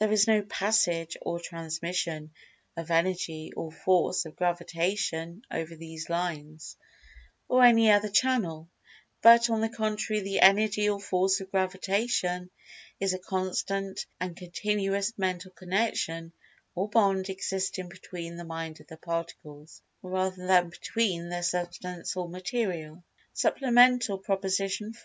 [0.00, 2.32] There is no "passage" or "transmission"
[2.76, 6.76] of Energy or Force of Gravitation over these lines,
[7.48, 8.68] or any other channel,
[9.22, 12.50] but, on the contrary the Energy or Force of Gravitation
[12.98, 16.32] is a constant and continuous Mental Connection
[16.74, 22.28] or Bond existing between the Mind of the Particles, rather than between their Substance or
[22.28, 23.04] Material.
[23.32, 24.96] Supplemental Proposition IV.